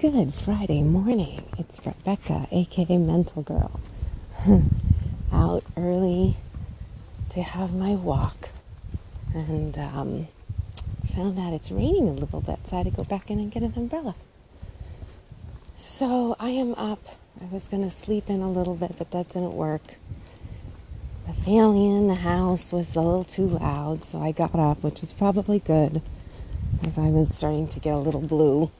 [0.00, 1.44] Good Friday morning.
[1.58, 3.78] It's Rebecca, aka Mental Girl,
[5.30, 6.38] out early
[7.28, 8.48] to have my walk,
[9.34, 10.28] and um,
[11.14, 13.52] found out it's raining a little bit, so I had to go back in and
[13.52, 14.14] get an umbrella.
[15.76, 17.06] So I am up.
[17.38, 19.96] I was going to sleep in a little bit, but that didn't work.
[21.26, 25.02] The family in the house was a little too loud, so I got up, which
[25.02, 26.00] was probably good,
[26.86, 28.70] as I was starting to get a little blue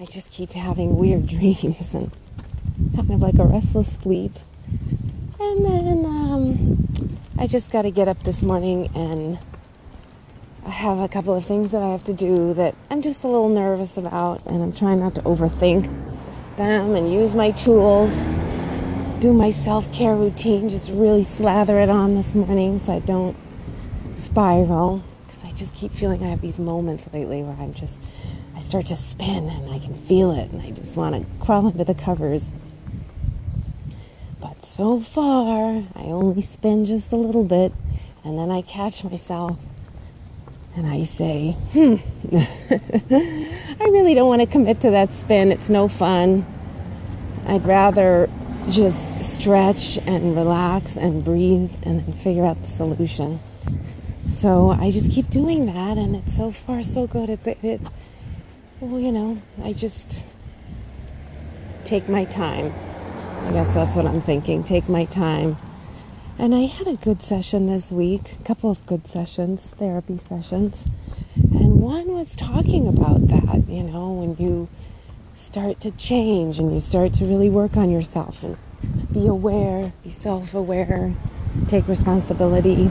[0.00, 2.10] I just keep having weird dreams and
[2.96, 4.32] kind of like a restless sleep.
[5.38, 9.38] And then um, I just got to get up this morning and
[10.64, 13.26] I have a couple of things that I have to do that I'm just a
[13.26, 15.84] little nervous about, and I'm trying not to overthink
[16.56, 18.14] them and use my tools.
[19.20, 23.36] Do my self care routine, just really slather it on this morning so I don't
[24.14, 25.02] spiral.
[25.26, 27.98] Because I just keep feeling I have these moments lately where I'm just
[28.60, 31.66] I start to spin and I can feel it and I just want to crawl
[31.68, 32.52] under the covers.
[34.38, 37.72] But so far, I only spin just a little bit
[38.22, 39.56] and then I catch myself
[40.76, 41.96] and I say, hmm,
[42.36, 45.52] I really don't want to commit to that spin.
[45.52, 46.44] It's no fun.
[47.46, 48.28] I'd rather
[48.68, 53.40] just stretch and relax and breathe and then figure out the solution.
[54.28, 57.30] So I just keep doing that, and it's so far so good.
[57.30, 57.80] It's it, it
[58.80, 60.24] well, you know, I just
[61.84, 62.72] take my time.
[63.46, 64.64] I guess that's what I'm thinking.
[64.64, 65.56] Take my time.
[66.38, 70.86] And I had a good session this week, a couple of good sessions, therapy sessions.
[71.34, 74.68] And one was talking about that, you know, when you
[75.34, 78.56] start to change and you start to really work on yourself and
[79.12, 81.14] be aware, be self aware,
[81.68, 82.90] take responsibility.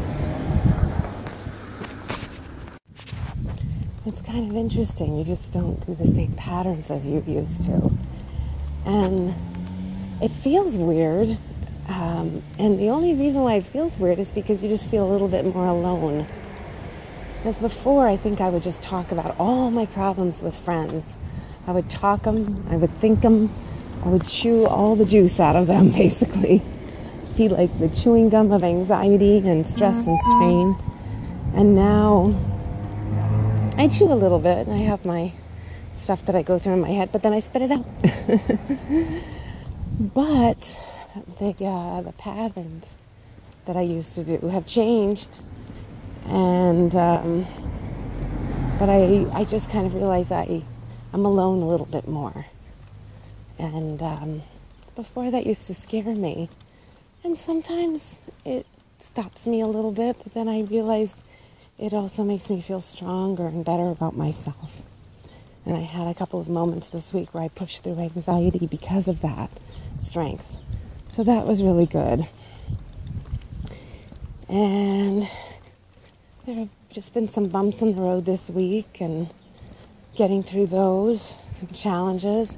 [4.09, 5.17] It's kind of interesting.
[5.17, 7.91] You just don't do the same patterns as you used to.
[8.85, 9.35] And
[10.19, 11.37] it feels weird.
[11.87, 15.09] Um, and the only reason why it feels weird is because you just feel a
[15.11, 16.27] little bit more alone.
[17.45, 21.05] As before, I think I would just talk about all my problems with friends.
[21.67, 23.53] I would talk them, I would think them,
[24.03, 26.63] I would chew all the juice out of them, basically.
[27.37, 30.75] Be like the chewing gum of anxiety and stress and strain.
[31.53, 32.35] And now
[33.79, 34.67] I chew a little bit.
[34.67, 35.31] And I have my
[35.95, 37.85] stuff that I go through in my head, but then I spit it out.
[40.13, 40.79] but
[41.39, 42.89] the uh, the patterns
[43.65, 45.29] that I used to do have changed,
[46.27, 47.47] and um,
[48.77, 50.61] but I I just kind of realized I
[51.13, 52.47] I'm alone a little bit more,
[53.57, 54.43] and um,
[54.95, 56.49] before that used to scare me,
[57.23, 58.03] and sometimes
[58.43, 58.65] it
[58.99, 61.13] stops me a little bit, but then I realize
[61.79, 64.81] it also makes me feel stronger and better about myself.
[65.65, 69.07] And I had a couple of moments this week where I pushed through anxiety because
[69.07, 69.49] of that
[70.01, 70.45] strength.
[71.13, 72.27] So that was really good.
[74.49, 75.29] And
[76.45, 79.29] there have just been some bumps in the road this week and
[80.15, 82.57] getting through those, some challenges.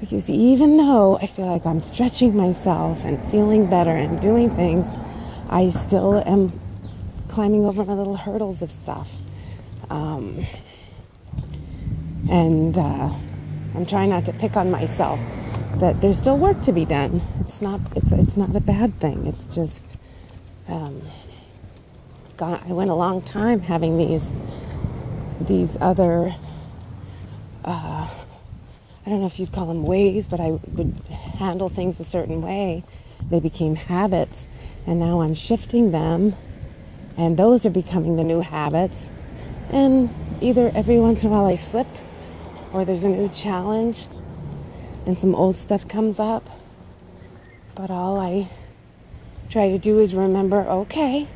[0.00, 4.86] Because even though I feel like I'm stretching myself and feeling better and doing things,
[5.48, 6.58] I still am
[7.36, 9.10] climbing over my little hurdles of stuff.
[9.90, 10.46] Um,
[12.30, 13.12] and uh,
[13.74, 15.20] I'm trying not to pick on myself.
[15.74, 17.20] That there's still work to be done.
[17.46, 17.82] It's not.
[17.94, 19.26] It's it's not a bad thing.
[19.26, 19.84] It's just.
[20.66, 21.02] Um,
[22.38, 24.24] God, I went a long time having these
[25.38, 26.34] these other.
[27.66, 28.08] Uh,
[29.04, 30.94] I don't know if you'd call them ways, but I would
[31.38, 32.82] handle things a certain way.
[33.28, 34.48] They became habits,
[34.86, 36.34] and now I'm shifting them
[37.16, 39.06] and those are becoming the new habits.
[39.70, 40.10] And
[40.40, 41.86] either every once in a while I slip,
[42.72, 44.06] or there's a new challenge,
[45.06, 46.48] and some old stuff comes up.
[47.74, 48.48] But all I
[49.48, 51.28] try to do is remember okay,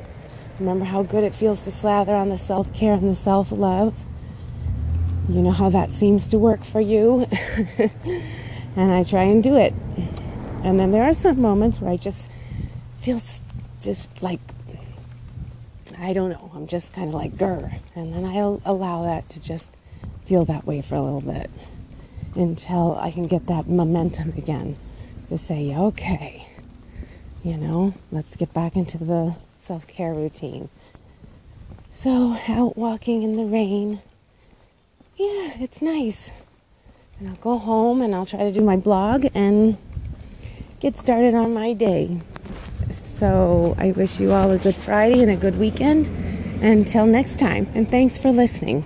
[0.59, 3.95] remember how good it feels to slather on the self care and the self love.
[5.29, 7.26] You know how that seems to work for you.
[8.76, 9.73] and I try and do it.
[10.65, 12.29] And then there are some moments where I just
[13.00, 13.21] feel
[13.81, 14.41] just like
[16.00, 16.50] I don't know.
[16.55, 19.70] I'm just kind of like grr, and then I'll allow that to just
[20.25, 21.50] feel that way for a little bit
[22.35, 24.76] until I can get that momentum again
[25.29, 26.49] to say, okay,
[27.44, 30.70] you know, let's get back into the self care routine.
[31.93, 34.00] So, out walking in the rain,
[35.17, 36.31] yeah, it's nice.
[37.19, 39.76] And I'll go home and I'll try to do my blog and
[40.81, 42.20] get started on my day.
[43.20, 46.06] So I wish you all a good Friday and a good weekend.
[46.62, 48.82] Until next time, and thanks for listening.